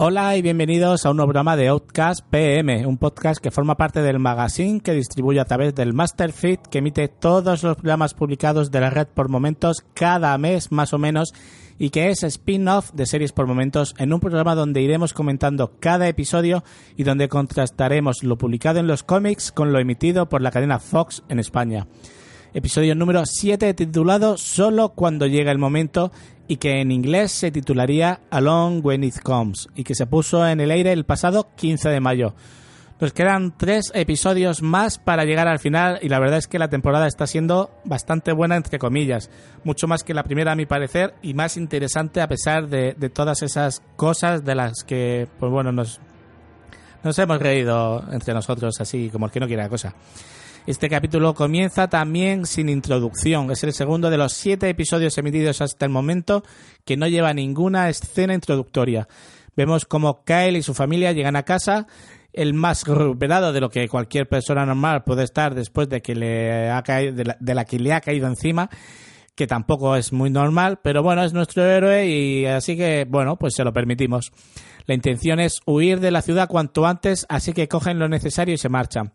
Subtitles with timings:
[0.00, 4.00] Hola y bienvenidos a un nuevo programa de Outcast PM, un podcast que forma parte
[4.00, 8.78] del magazine que distribuye a través del Masterfeed que emite todos los programas publicados de
[8.78, 11.34] la red por momentos cada mes más o menos
[11.80, 16.06] y que es spin-off de series por momentos en un programa donde iremos comentando cada
[16.06, 16.62] episodio
[16.96, 21.24] y donde contrastaremos lo publicado en los cómics con lo emitido por la cadena Fox
[21.28, 21.88] en España.
[22.54, 26.10] Episodio número 7 titulado Solo cuando llega el momento
[26.46, 30.60] y que en inglés se titularía Along When It Comes y que se puso en
[30.60, 32.34] el aire el pasado 15 de mayo.
[33.00, 36.70] Nos quedan tres episodios más para llegar al final y la verdad es que la
[36.70, 39.30] temporada está siendo bastante buena entre comillas,
[39.62, 43.42] mucho más que la primera a mi parecer y más interesante a pesar de, todas
[43.42, 46.00] esas cosas de las que, pues bueno, nos,
[47.04, 49.94] nos hemos reído entre nosotros así como el que no quiere la cosa.
[50.68, 53.50] Este capítulo comienza también sin introducción.
[53.50, 56.42] Es el segundo de los siete episodios emitidos hasta el momento
[56.84, 59.08] que no lleva ninguna escena introductoria.
[59.56, 61.86] Vemos cómo Kyle y su familia llegan a casa,
[62.34, 66.68] el más recuperado de lo que cualquier persona normal puede estar después de que le
[66.68, 68.68] ha caído, de, la, de la que le ha caído encima
[69.34, 73.54] que tampoco es muy normal, pero bueno, es nuestro héroe y así que, bueno, pues
[73.54, 74.32] se lo permitimos.
[74.84, 78.58] La intención es huir de la ciudad cuanto antes, así que cogen lo necesario y
[78.58, 79.12] se marchan.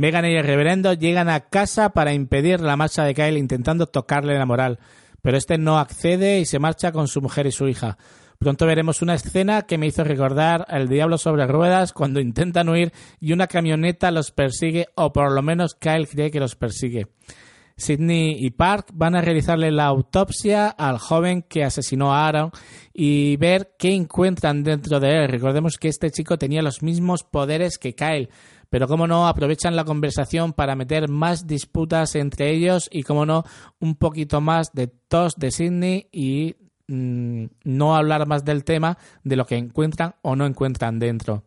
[0.00, 4.38] Megan y el reverendo llegan a casa para impedir la marcha de Kyle intentando tocarle
[4.38, 4.78] la moral,
[5.20, 7.98] pero este no accede y se marcha con su mujer y su hija.
[8.38, 12.94] Pronto veremos una escena que me hizo recordar al diablo sobre ruedas cuando intentan huir
[13.20, 17.08] y una camioneta los persigue o por lo menos Kyle cree que los persigue.
[17.80, 22.50] Sidney y Park van a realizarle la autopsia al joven que asesinó a Aaron
[22.92, 25.28] y ver qué encuentran dentro de él.
[25.28, 28.28] Recordemos que este chico tenía los mismos poderes que Kyle,
[28.68, 33.44] pero cómo no aprovechan la conversación para meter más disputas entre ellos y cómo no
[33.80, 39.36] un poquito más de tos de Sidney y mmm, no hablar más del tema de
[39.36, 41.44] lo que encuentran o no encuentran dentro.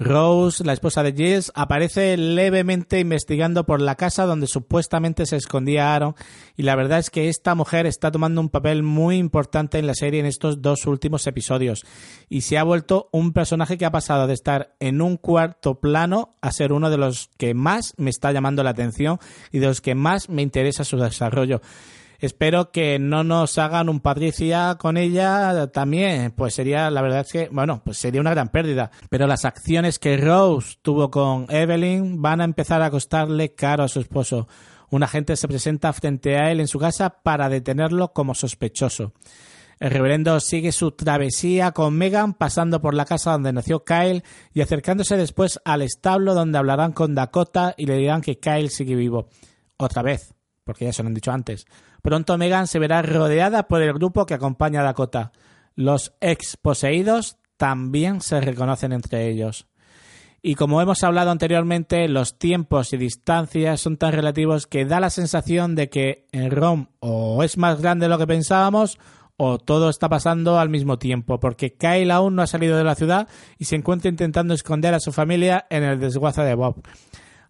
[0.00, 5.94] Rose, la esposa de Giles, aparece levemente investigando por la casa donde supuestamente se escondía
[5.94, 6.14] Aaron
[6.56, 9.94] y la verdad es que esta mujer está tomando un papel muy importante en la
[9.94, 11.84] serie en estos dos últimos episodios
[12.30, 16.34] y se ha vuelto un personaje que ha pasado de estar en un cuarto plano
[16.40, 19.18] a ser uno de los que más me está llamando la atención
[19.52, 21.60] y de los que más me interesa su desarrollo.
[22.20, 27.32] Espero que no nos hagan un Patricia con ella también, pues sería, la verdad es
[27.32, 28.90] que, bueno, pues sería una gran pérdida.
[29.08, 33.88] Pero las acciones que Rose tuvo con Evelyn van a empezar a costarle caro a
[33.88, 34.48] su esposo.
[34.90, 39.14] Un agente se presenta frente a él en su casa para detenerlo como sospechoso.
[39.78, 44.60] El reverendo sigue su travesía con Megan pasando por la casa donde nació Kyle y
[44.60, 49.30] acercándose después al establo donde hablarán con Dakota y le dirán que Kyle sigue vivo.
[49.78, 51.64] Otra vez, porque ya se lo han dicho antes.
[52.02, 55.32] Pronto Megan se verá rodeada por el grupo que acompaña a Dakota.
[55.74, 59.66] Los ex poseídos también se reconocen entre ellos.
[60.42, 65.10] Y como hemos hablado anteriormente, los tiempos y distancias son tan relativos que da la
[65.10, 68.98] sensación de que en Rom o es más grande de lo que pensábamos
[69.36, 72.94] o todo está pasando al mismo tiempo, porque Kyle aún no ha salido de la
[72.94, 73.28] ciudad
[73.58, 76.82] y se encuentra intentando esconder a su familia en el desguace de Bob.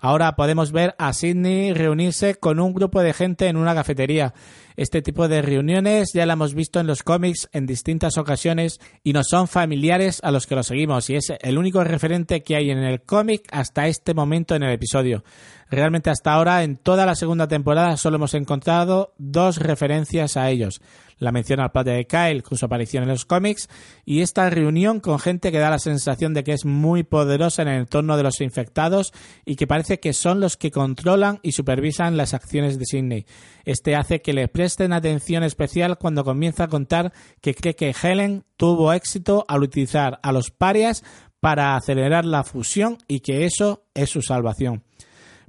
[0.01, 4.33] Ahora podemos ver a Sidney reunirse con un grupo de gente en una cafetería.
[4.77, 9.13] Este tipo de reuniones ya la hemos visto en los cómics en distintas ocasiones y
[9.13, 12.71] nos son familiares a los que lo seguimos y es el único referente que hay
[12.71, 15.25] en el cómic hasta este momento en el episodio.
[15.71, 20.81] Realmente hasta ahora en toda la segunda temporada solo hemos encontrado dos referencias a ellos.
[21.19, 23.69] La mención al padre de Kyle con su aparición en los cómics
[24.07, 27.69] y esta reunión con gente que da la sensación de que es muy poderosa en
[27.69, 29.13] el entorno de los infectados
[29.45, 33.27] y que parece que son los que controlan y supervisan las acciones de Sidney.
[33.65, 38.45] Este hace que le presten atención especial cuando comienza a contar que cree que Helen
[38.57, 41.03] tuvo éxito al utilizar a los parias
[41.41, 44.85] para acelerar la fusión y que eso es su salvación.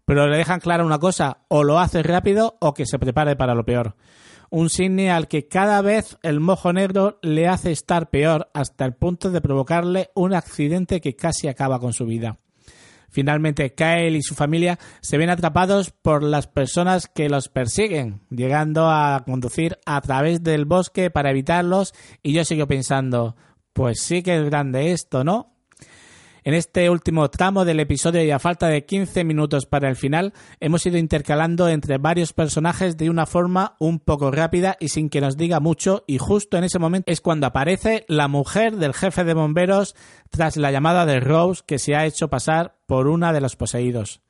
[0.06, 3.54] Pero le dejan clara una cosa, o lo hace rápido o que se prepare para
[3.54, 3.96] lo peor.
[4.50, 8.96] Un Sidney al que cada vez el mojo negro le hace estar peor hasta el
[8.96, 12.40] punto de provocarle un accidente que casi acaba con su vida.
[13.12, 18.90] Finalmente, Kyle y su familia se ven atrapados por las personas que los persiguen, llegando
[18.90, 21.94] a conducir a través del bosque para evitarlos
[22.24, 23.36] y yo sigo pensando,
[23.74, 25.52] pues sí que es grande esto, ¿no?
[26.44, 30.34] En este último tramo del episodio y a falta de 15 minutos para el final,
[30.60, 35.22] hemos ido intercalando entre varios personajes de una forma un poco rápida y sin que
[35.22, 39.24] nos diga mucho y justo en ese momento es cuando aparece la mujer del jefe
[39.24, 39.96] de bomberos
[40.32, 44.22] tras la llamada de Rose que se ha hecho pasar por una de los poseídos.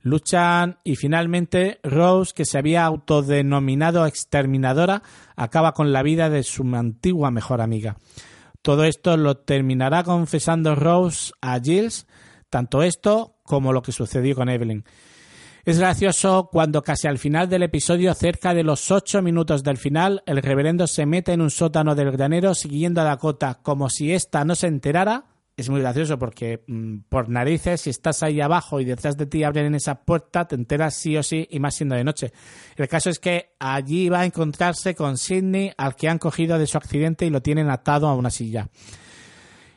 [0.00, 5.04] Luchan y finalmente Rose, que se había autodenominado exterminadora,
[5.36, 7.96] acaba con la vida de su antigua mejor amiga.
[8.66, 12.08] Todo esto lo terminará confesando Rose a Giles,
[12.50, 14.82] tanto esto como lo que sucedió con Evelyn.
[15.64, 20.24] Es gracioso cuando casi al final del episodio, cerca de los ocho minutos del final,
[20.26, 24.44] el reverendo se mete en un sótano del granero siguiendo a Dakota como si ésta
[24.44, 28.84] no se enterara es muy gracioso porque mm, por narices, si estás ahí abajo y
[28.84, 32.04] detrás de ti abren esa puerta, te enteras sí o sí y más siendo de
[32.04, 32.32] noche.
[32.76, 36.66] El caso es que allí va a encontrarse con Sidney, al que han cogido de
[36.66, 38.68] su accidente y lo tienen atado a una silla.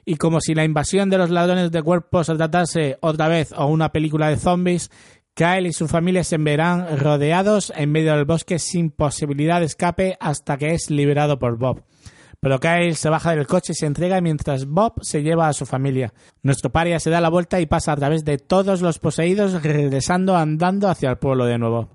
[0.04, 3.68] Y como si la invasión de los ladrones de cuerpos se tratase otra vez o
[3.68, 4.90] una película de zombies,
[5.34, 10.18] Kyle y su familia se verán rodeados en medio del bosque sin posibilidad de escape
[10.20, 11.84] hasta que es liberado por Bob.
[12.42, 15.66] Pero Kyle se baja del coche y se entrega mientras Bob se lleva a su
[15.66, 16.14] familia.
[16.42, 20.38] Nuestro paria se da la vuelta y pasa a través de todos los poseídos, regresando
[20.38, 21.90] andando hacia el pueblo de nuevo.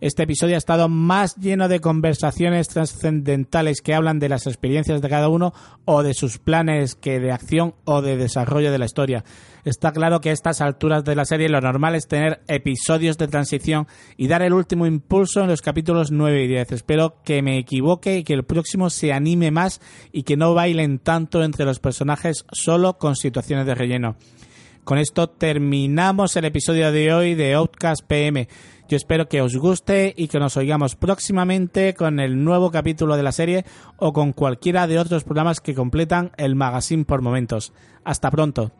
[0.00, 5.08] Este episodio ha estado más lleno de conversaciones trascendentales que hablan de las experiencias de
[5.08, 5.52] cada uno
[5.86, 9.24] o de sus planes que de acción o de desarrollo de la historia.
[9.64, 13.26] Está claro que a estas alturas de la serie lo normal es tener episodios de
[13.26, 16.70] transición y dar el último impulso en los capítulos 9 y 10.
[16.70, 19.80] Espero que me equivoque y que el próximo se anime más
[20.12, 24.16] y que no bailen tanto entre los personajes solo con situaciones de relleno.
[24.88, 28.48] Con esto terminamos el episodio de hoy de Outcast PM.
[28.88, 33.22] Yo espero que os guste y que nos oigamos próximamente con el nuevo capítulo de
[33.22, 33.66] la serie
[33.98, 37.74] o con cualquiera de otros programas que completan el magazine por momentos.
[38.02, 38.72] Hasta pronto.